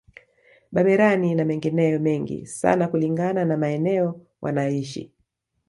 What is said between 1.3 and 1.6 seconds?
na